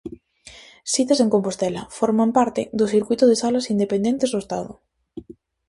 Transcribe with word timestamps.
Sitas 0.93 1.19
en 1.23 1.29
Compostela, 1.35 1.81
forman 1.97 2.29
parte 2.37 2.61
do 2.77 2.85
circuíto 2.93 3.25
de 3.27 3.39
salas 3.41 3.69
independentes 3.75 4.31
do 4.31 4.39
estado. 4.45 4.71